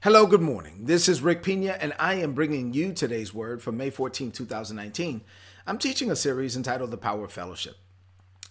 [0.00, 0.84] Hello, good morning.
[0.84, 5.22] This is Rick Pina, and I am bringing you today's word for May 14, 2019.
[5.66, 7.76] I'm teaching a series entitled The Power of Fellowship.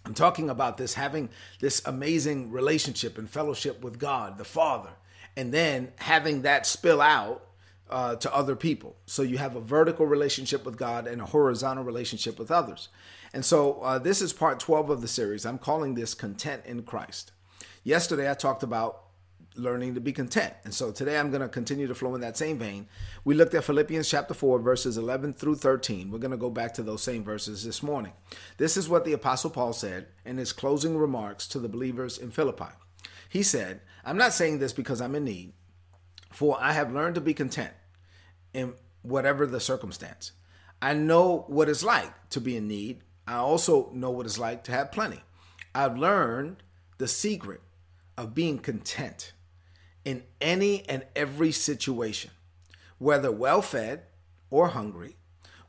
[0.04, 1.30] I'm talking about this having
[1.62, 4.90] this amazing relationship and fellowship with God, the Father,
[5.38, 7.48] and then having that spill out
[7.90, 8.98] uh, to other people.
[9.06, 12.90] So you have a vertical relationship with God and a horizontal relationship with others.
[13.34, 15.46] And so uh, this is part 12 of the series.
[15.46, 17.32] I'm calling this Content in Christ.
[17.86, 19.07] Yesterday, I talked about
[19.58, 20.54] learning to be content.
[20.64, 22.88] And so today I'm going to continue to flow in that same vein.
[23.24, 26.12] We looked at Philippians chapter 4, verses 11 through 13.
[26.12, 28.14] We're going to go back to those same verses this morning.
[28.58, 32.32] This is what the Apostle Paul said in his closing remarks to the believers in
[32.32, 32.74] Philippi.
[33.30, 35.54] He said, I'm not saying this because I'm in need,
[36.32, 37.74] for I have learned to be content
[38.54, 40.32] in whatever the circumstance.
[40.82, 43.02] I know what it's like to be in need.
[43.28, 45.22] I also know what it's like to have plenty.
[45.74, 46.64] I've learned
[46.98, 47.62] the secret
[48.18, 49.34] of being content
[50.08, 52.32] in any and every situation,
[52.98, 54.04] whether well fed
[54.50, 55.18] or hungry,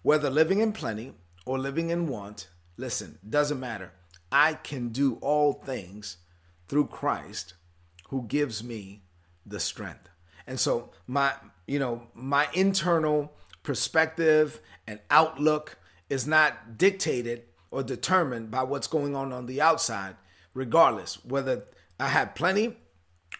[0.02, 1.12] whether living in plenty
[1.44, 2.48] or living in want.
[2.76, 3.90] Listen, doesn't matter.
[4.30, 6.18] I can do all things
[6.68, 7.54] through Christ
[8.10, 9.02] who gives me
[9.44, 10.08] the strength.
[10.46, 11.32] And so my
[11.66, 13.32] you know, my internal
[13.64, 15.78] perspective and outlook
[16.08, 20.14] is not dictated or determined by what's going on on the outside,
[20.54, 21.64] regardless whether
[21.98, 22.76] I have plenty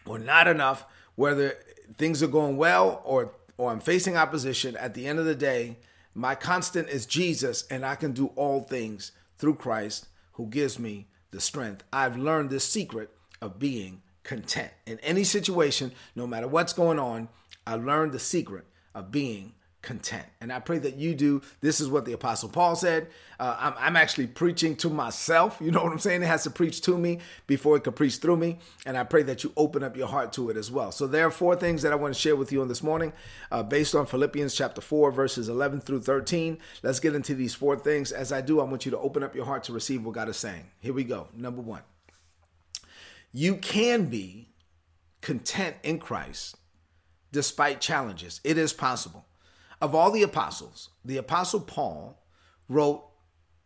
[0.09, 1.55] or not enough, whether
[1.97, 5.75] things are going well or or I'm facing opposition, at the end of the day,
[6.13, 11.07] my constant is Jesus, and I can do all things through Christ who gives me
[11.31, 11.83] the strength.
[11.91, 17.27] I've learned this secret of being content in any situation, no matter what's going on.
[17.67, 18.65] I learned the secret
[18.95, 20.25] of being content.
[20.41, 21.41] And I pray that you do.
[21.61, 23.07] This is what the Apostle Paul said.
[23.39, 25.57] Uh, I'm, I'm, actually preaching to myself.
[25.61, 26.21] You know what I'm saying?
[26.21, 28.59] It has to preach to me before it can preach through me.
[28.85, 30.91] And I pray that you open up your heart to it as well.
[30.91, 33.13] So there are four things that I want to share with you on this morning
[33.51, 36.57] uh, based on Philippians chapter 4, verses 11 through 13.
[36.83, 38.11] Let's get into these four things.
[38.11, 40.27] As I do, I want you to open up your heart to receive what God
[40.27, 40.65] is saying.
[40.81, 41.29] Here we go.
[41.33, 41.83] Number one,
[43.31, 44.49] you can be
[45.21, 46.57] content in Christ
[47.31, 48.41] despite challenges.
[48.43, 49.25] It is possible
[49.81, 52.21] of all the apostles, the apostle Paul
[52.67, 53.05] wrote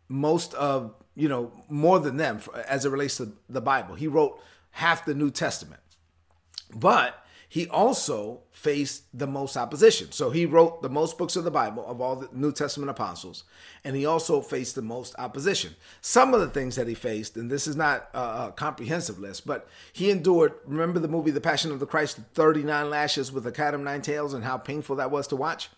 [0.08, 3.94] most of, you know, more than them as it relates to the Bible.
[3.94, 5.80] He wrote half the New Testament.
[6.74, 10.10] But he also faced the most opposition.
[10.10, 13.44] So he wrote the most books of the Bible of all the New Testament apostles,
[13.84, 15.76] and he also faced the most opposition.
[16.00, 19.68] Some of the things that he faced, and this is not a comprehensive list, but
[19.92, 20.54] he endured.
[20.66, 24.02] Remember the movie The Passion of the Christ, 39 lashes with a cat of nine
[24.02, 25.70] tails, and how painful that was to watch?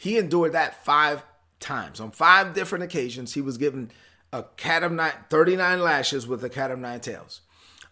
[0.00, 1.24] He endured that five
[1.58, 2.00] times.
[2.00, 3.90] On five different occasions, he was given
[4.32, 7.42] a cat of nine, 39 lashes with a cat of nine tails.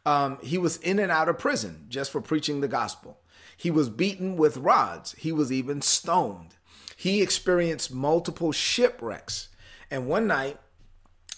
[0.07, 3.19] Um, he was in and out of prison just for preaching the gospel.
[3.55, 5.17] He was beaten with rods.
[5.19, 6.57] He was even stoned.
[6.97, 9.49] He experienced multiple shipwrecks.
[9.91, 10.59] And one night,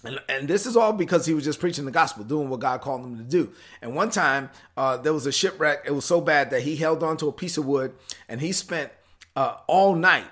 [0.04, 2.80] and, and this is all because he was just preaching the gospel, doing what God
[2.80, 3.52] called him to do.
[3.82, 5.82] And one time, uh, there was a shipwreck.
[5.84, 7.92] It was so bad that he held onto a piece of wood
[8.28, 8.92] and he spent
[9.34, 10.28] uh, all night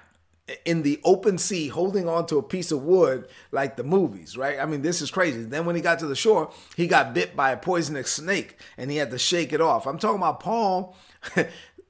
[0.65, 4.59] in the open sea holding on to a piece of wood like the movies, right?
[4.59, 5.43] I mean, this is crazy.
[5.43, 8.91] Then when he got to the shore, he got bit by a poisonous snake and
[8.91, 9.87] he had to shake it off.
[9.87, 10.97] I'm talking about Paul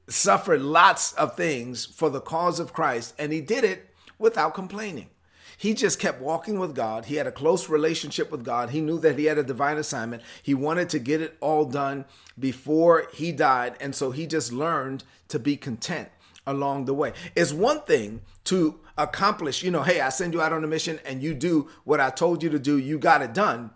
[0.09, 5.09] suffered lots of things for the cause of Christ and he did it without complaining.
[5.57, 7.05] He just kept walking with God.
[7.05, 8.69] He had a close relationship with God.
[8.69, 10.23] He knew that he had a divine assignment.
[10.41, 12.05] He wanted to get it all done
[12.37, 13.75] before he died.
[13.81, 16.07] And so he just learned to be content
[16.45, 17.13] along the way.
[17.35, 20.99] It's one thing to accomplish, you know, hey, I send you out on a mission
[21.05, 23.71] and you do what I told you to do, you got it done,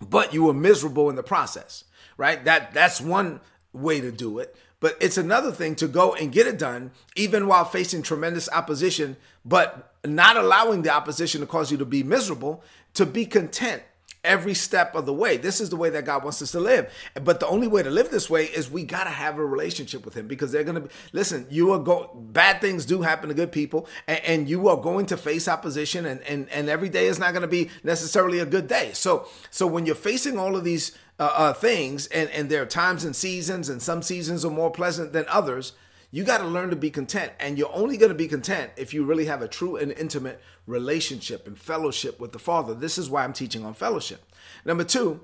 [0.00, 1.84] but you were miserable in the process,
[2.16, 2.44] right?
[2.44, 3.40] That that's one
[3.72, 4.56] way to do it.
[4.80, 9.16] But it's another thing to go and get it done, even while facing tremendous opposition,
[9.44, 12.62] but not allowing the opposition to cause you to be miserable,
[12.94, 13.82] to be content
[14.28, 15.38] every step of the way.
[15.38, 16.92] This is the way that God wants us to live.
[17.24, 20.04] But the only way to live this way is we got to have a relationship
[20.04, 23.28] with Him because they're going to be, listen, you are going, bad things do happen
[23.30, 26.88] to good people and, and, you are going to face opposition and, and, and every
[26.88, 28.90] day is not going to be necessarily a good day.
[28.92, 32.66] So, so when you're facing all of these uh, uh, things and, and there are
[32.66, 35.72] times and seasons and some seasons are more pleasant than others,
[36.10, 37.32] you got to learn to be content.
[37.38, 40.40] And you're only going to be content if you really have a true and intimate
[40.66, 42.74] relationship and fellowship with the Father.
[42.74, 44.24] This is why I'm teaching on fellowship.
[44.64, 45.20] Number two,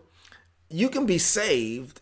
[0.69, 2.01] you can be saved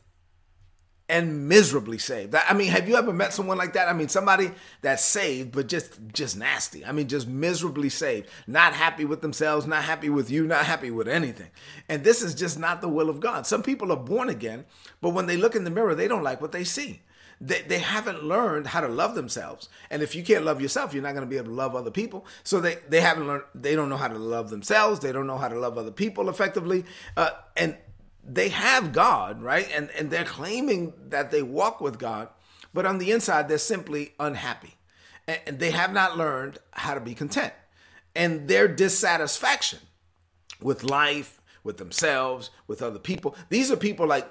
[1.09, 2.35] and miserably saved.
[2.35, 3.89] I mean, have you ever met someone like that?
[3.89, 4.51] I mean, somebody
[4.81, 6.87] that's saved but just just nasty.
[6.87, 10.91] I mean, just miserably saved, not happy with themselves, not happy with you, not happy
[10.91, 11.51] with anything.
[11.89, 13.47] And this is just not the will of God.
[13.47, 14.65] Some people are born again,
[15.03, 17.03] but when they look in the mirror, they don't like what they see.
[17.43, 19.69] They, they haven't learned how to love themselves.
[19.91, 21.91] And if you can't love yourself, you're not going to be able to love other
[21.91, 22.25] people.
[22.45, 25.01] So they, they haven't learned, they don't know how to love themselves.
[25.01, 26.85] They don't know how to love other people effectively.
[27.17, 27.77] Uh, and
[28.23, 29.69] they have God, right?
[29.75, 32.29] And, and they're claiming that they walk with God,
[32.73, 34.77] but on the inside, they're simply unhappy.
[35.27, 37.53] And they have not learned how to be content.
[38.15, 39.81] And their dissatisfaction
[40.61, 44.31] with life, with themselves, with other people, these are people like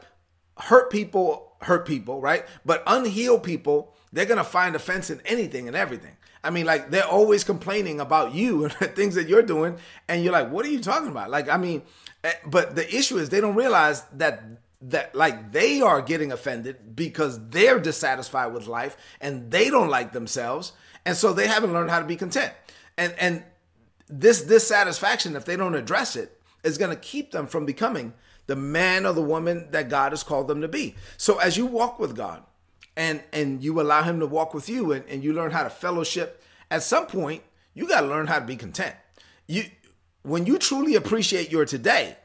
[0.58, 2.46] hurt people, hurt people, right?
[2.66, 6.18] But unhealed people, they're to find offense in anything and everything.
[6.44, 9.78] I mean, like they're always complaining about you and things that you're doing,
[10.08, 11.84] and you're like, "What are you talking about?" Like, I mean,
[12.24, 14.44] eh, but the issue is they don't realize that
[14.82, 20.12] that like they are getting offended because they're dissatisfied with life and they don't like
[20.12, 20.74] themselves,
[21.06, 22.54] and so they haven't learned how to be content.
[22.98, 23.44] And and
[24.10, 28.14] this dissatisfaction, if they don't address it, is to keep them from becoming
[28.52, 30.94] the man or the woman that God has called them to be.
[31.16, 32.44] So as you walk with God
[32.98, 35.70] and and you allow him to walk with you and, and you learn how to
[35.70, 37.44] fellowship, at some point
[37.74, 38.94] you got to learn how to be content.
[39.48, 39.64] You
[40.24, 42.18] when you truly appreciate your today,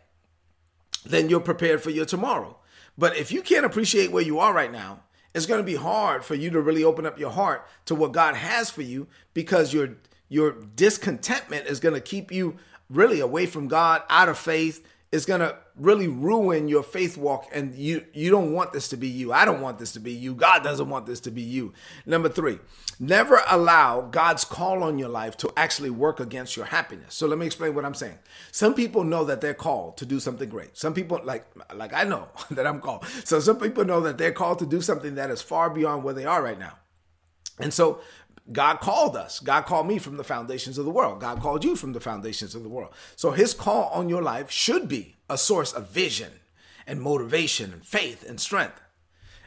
[1.04, 2.58] then you're prepared for your tomorrow.
[2.98, 5.02] But if you can't appreciate where you are right now,
[5.32, 8.10] it's going to be hard for you to really open up your heart to what
[8.10, 9.90] God has for you because your
[10.28, 12.56] your discontentment is going to keep you
[12.90, 17.48] really away from God, out of faith, is going to really ruin your faith walk
[17.52, 19.32] and you you don't want this to be you.
[19.32, 20.34] I don't want this to be you.
[20.34, 21.72] God doesn't want this to be you.
[22.04, 22.58] Number three
[22.98, 27.14] never allow god's call on your life to actually work against your happiness.
[27.14, 28.18] So let me explain what i'm saying.
[28.52, 30.76] Some people know that they're called to do something great.
[30.76, 33.04] Some people like like i know that i'm called.
[33.24, 36.14] So some people know that they're called to do something that is far beyond where
[36.14, 36.78] they are right now.
[37.58, 38.00] And so
[38.52, 39.40] God called us.
[39.40, 41.20] God called me from the foundations of the world.
[41.20, 42.92] God called you from the foundations of the world.
[43.16, 46.32] So his call on your life should be a source of vision
[46.86, 48.80] and motivation and faith and strength.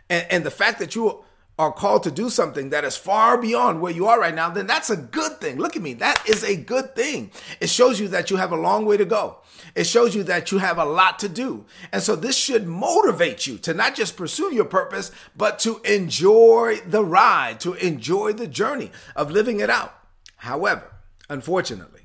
[0.09, 1.23] And, and the fact that you
[1.59, 4.65] are called to do something that is far beyond where you are right now, then
[4.65, 5.57] that's a good thing.
[5.57, 5.93] Look at me.
[5.93, 7.31] That is a good thing.
[7.59, 9.39] It shows you that you have a long way to go.
[9.75, 11.65] It shows you that you have a lot to do.
[11.91, 16.77] And so this should motivate you to not just pursue your purpose, but to enjoy
[16.87, 19.93] the ride, to enjoy the journey of living it out.
[20.37, 20.95] However,
[21.29, 22.03] unfortunately,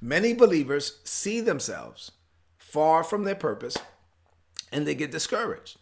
[0.00, 2.10] many believers see themselves
[2.56, 3.76] far from their purpose
[4.72, 5.78] and they get discouraged.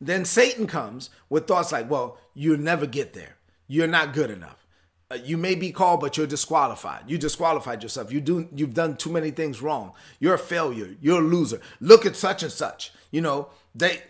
[0.00, 3.36] Then Satan comes with thoughts like, well, you'll never get there.
[3.66, 4.66] You're not good enough.
[5.10, 7.02] Uh, you may be called, but you're disqualified.
[7.08, 8.12] You disqualified yourself.
[8.12, 9.92] You do you've done too many things wrong.
[10.20, 10.96] You're a failure.
[11.00, 11.60] You're a loser.
[11.80, 12.92] Look at such and such.
[13.10, 14.02] You know, they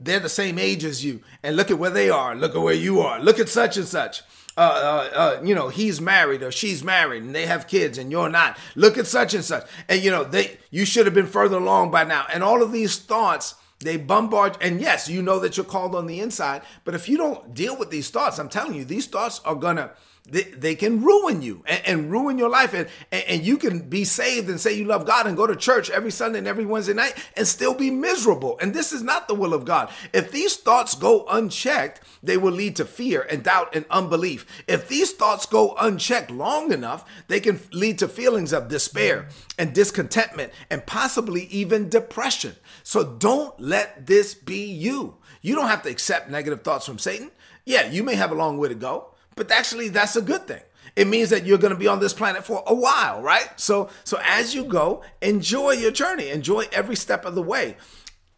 [0.00, 1.20] they're the same age as you.
[1.42, 2.34] And look at where they are.
[2.34, 3.20] Look at where you are.
[3.20, 4.22] Look at such and such.
[4.56, 8.10] Uh, uh, uh, you know, he's married or she's married and they have kids and
[8.10, 8.56] you're not.
[8.74, 9.68] Look at such and such.
[9.88, 12.26] And you know, they you should have been further along by now.
[12.32, 16.06] And all of these thoughts they bombard, and yes, you know that you're called on
[16.06, 19.40] the inside, but if you don't deal with these thoughts, I'm telling you, these thoughts
[19.44, 19.92] are gonna
[20.28, 22.74] they, they can ruin you and, and ruin your life.
[22.74, 25.56] And, and, and you can be saved and say you love God and go to
[25.56, 28.58] church every Sunday and every Wednesday night and still be miserable.
[28.60, 29.90] And this is not the will of God.
[30.12, 34.46] If these thoughts go unchecked, they will lead to fear and doubt and unbelief.
[34.66, 39.28] If these thoughts go unchecked long enough, they can lead to feelings of despair
[39.58, 42.56] and discontentment and possibly even depression.
[42.82, 45.16] So don't let this be you.
[45.40, 47.30] You don't have to accept negative thoughts from Satan.
[47.64, 49.12] Yeah, you may have a long way to go.
[49.36, 50.62] But actually, that's a good thing.
[50.96, 53.48] It means that you're going to be on this planet for a while, right?
[53.56, 57.76] So, so as you go, enjoy your journey, enjoy every step of the way.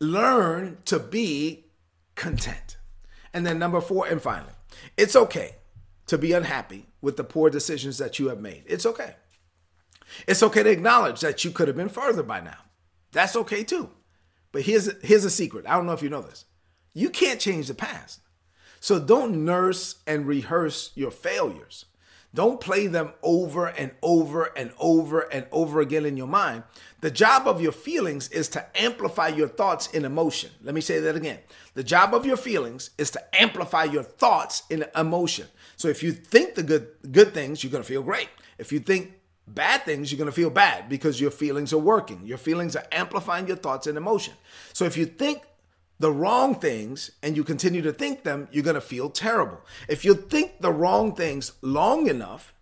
[0.00, 1.66] Learn to be
[2.16, 2.76] content.
[3.32, 4.52] And then number four, and finally,
[4.96, 5.54] it's okay
[6.06, 8.64] to be unhappy with the poor decisions that you have made.
[8.66, 9.14] It's okay.
[10.26, 12.58] It's okay to acknowledge that you could have been further by now.
[13.12, 13.90] That's okay too.
[14.50, 15.66] But here's here's a secret.
[15.68, 16.46] I don't know if you know this.
[16.94, 18.20] You can't change the past.
[18.80, 21.86] So don't nurse and rehearse your failures.
[22.34, 26.62] Don't play them over and over and over and over again in your mind.
[27.00, 30.50] The job of your feelings is to amplify your thoughts in emotion.
[30.62, 31.38] Let me say that again.
[31.74, 35.46] The job of your feelings is to amplify your thoughts in emotion.
[35.76, 38.28] So if you think the good good things, you're going to feel great.
[38.58, 39.14] If you think
[39.46, 42.26] bad things, you're going to feel bad because your feelings are working.
[42.26, 44.34] Your feelings are amplifying your thoughts and emotion.
[44.74, 45.42] So if you think
[45.98, 49.60] the wrong things and you continue to think them, you're going to feel terrible.
[49.88, 52.54] If you think the wrong things long enough,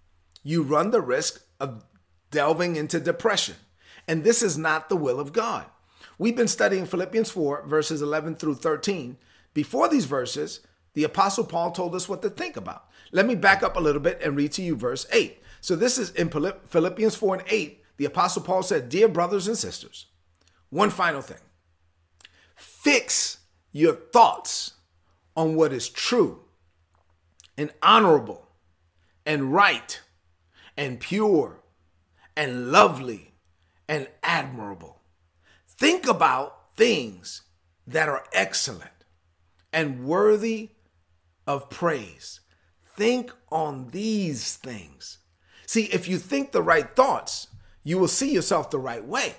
[0.42, 1.84] you run the risk of
[2.30, 3.56] delving into depression.
[4.08, 5.66] And this is not the will of God.
[6.18, 9.18] We've been studying Philippians 4, verses 11 through 13.
[9.52, 10.60] Before these verses,
[10.94, 12.88] the Apostle Paul told us what to think about.
[13.12, 15.42] Let me back up a little bit and read to you verse 8.
[15.60, 17.82] So this is in Philippians 4 and 8.
[17.98, 20.06] The Apostle Paul said, Dear brothers and sisters,
[20.70, 21.38] one final thing.
[22.56, 23.38] Fix
[23.70, 24.72] your thoughts
[25.36, 26.40] on what is true
[27.56, 28.48] and honorable
[29.24, 30.00] and right
[30.76, 31.60] and pure
[32.36, 33.34] and lovely
[33.88, 35.00] and admirable.
[35.68, 37.42] Think about things
[37.86, 38.90] that are excellent
[39.72, 40.70] and worthy
[41.46, 42.40] of praise.
[42.96, 45.18] Think on these things.
[45.66, 47.48] See, if you think the right thoughts,
[47.84, 49.34] you will see yourself the right way.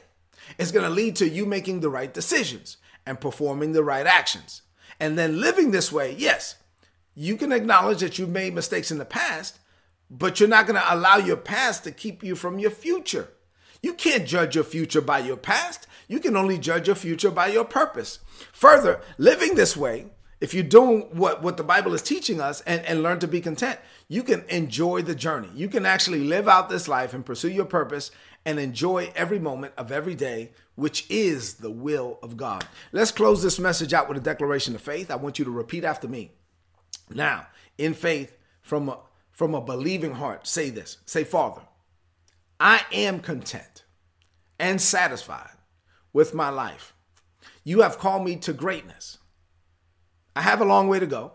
[0.58, 2.78] It's going to lead to you making the right decisions
[3.08, 4.62] and performing the right actions.
[5.00, 6.56] And then living this way, yes,
[7.16, 9.60] you can acknowledge that you've made mistakes in the past,
[10.10, 13.30] but you're not going to allow your past to keep you from your future.
[13.82, 15.88] You can't judge your future by your past.
[16.08, 18.20] You can only judge your future by your purpose.
[18.54, 20.08] Further, living this way,
[20.40, 23.42] if you're doing what, what the Bible is teaching us and, and learn to be
[23.42, 25.50] content, you can enjoy the journey.
[25.56, 28.12] You can actually live out this life and pursue your purpose
[28.46, 32.64] and enjoy every moment of every day, which is the will of God.
[32.92, 35.10] Let's close this message out with a declaration of faith.
[35.10, 36.32] I want you to repeat after me.
[37.10, 37.48] Now,
[37.80, 39.00] in faith, from a,
[39.32, 41.62] from a believing heart, say this say, Father,
[42.60, 43.86] I am content
[44.60, 45.58] and satisfied
[46.14, 46.94] with my life.
[47.64, 49.18] You have called me to greatness.
[50.36, 51.32] I have a long way to go.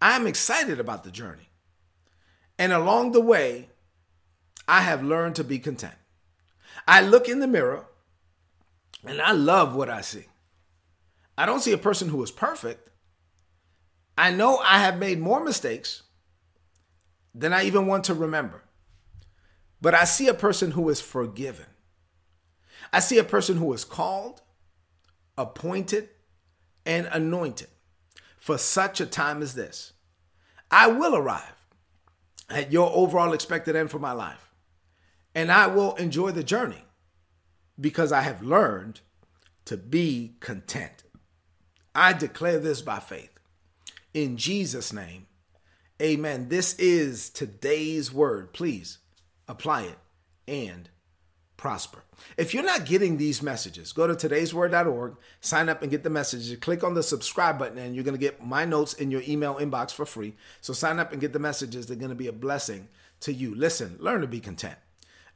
[0.00, 1.48] I am excited about the journey.
[2.60, 3.70] And along the way,
[4.68, 5.96] I have learned to be content.
[6.86, 7.86] I look in the mirror
[9.06, 10.26] and I love what I see.
[11.36, 12.88] I don't see a person who is perfect.
[14.16, 16.02] I know I have made more mistakes
[17.34, 18.62] than I even want to remember.
[19.80, 21.66] But I see a person who is forgiven.
[22.92, 24.40] I see a person who is called,
[25.36, 26.10] appointed,
[26.86, 27.68] and anointed
[28.38, 29.92] for such a time as this.
[30.70, 31.66] I will arrive
[32.48, 34.52] at your overall expected end for my life,
[35.34, 36.84] and I will enjoy the journey
[37.80, 39.00] because I have learned
[39.66, 41.04] to be content.
[41.94, 43.30] I declare this by faith.
[44.12, 45.26] In Jesus' name,
[46.00, 46.48] amen.
[46.48, 48.52] This is today's word.
[48.52, 48.98] Please
[49.48, 49.98] apply it
[50.46, 50.88] and
[51.56, 52.02] prosper.
[52.36, 56.56] If you're not getting these messages, go to today'sword.org, sign up and get the messages.
[56.58, 59.54] Click on the subscribe button, and you're going to get my notes in your email
[59.54, 60.34] inbox for free.
[60.60, 61.86] So sign up and get the messages.
[61.86, 62.88] They're going to be a blessing
[63.20, 63.54] to you.
[63.54, 64.76] Listen, learn to be content.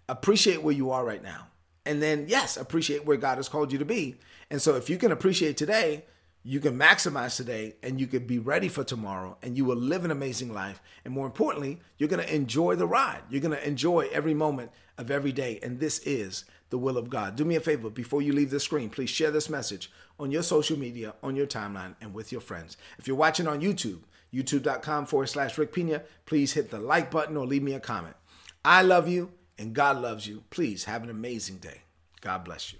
[0.09, 1.47] Appreciate where you are right now.
[1.89, 4.17] And then, yes, appreciate where God has called you to be.
[4.51, 6.05] And so if you can appreciate today,
[6.45, 10.05] you can maximize today and you can be ready for tomorrow and you will live
[10.05, 10.83] an amazing life.
[11.07, 13.23] And more importantly, you're going to enjoy the ride.
[13.31, 15.61] You're going to enjoy every moment of every day.
[15.63, 17.37] And this is the will of God.
[17.37, 19.91] Do me a favor before you leave the screen, please share this message
[20.21, 22.77] on your social media, on your timeline, and with your friends.
[22.99, 27.39] If you're watching on YouTube, youtube.com forward slash Rick Pina, please hit the like button
[27.39, 28.15] or leave me a comment.
[28.63, 30.45] I love you and God loves you.
[30.51, 31.83] Please have an amazing day.
[32.21, 32.79] God bless you.